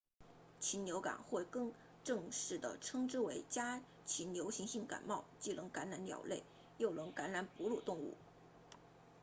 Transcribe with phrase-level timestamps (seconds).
[0.59, 1.71] 禽流感或更
[2.03, 6.41] 正式地称之为家禽流行性感冒既能感染鸟类
[6.79, 8.15] 又能感染哺乳动物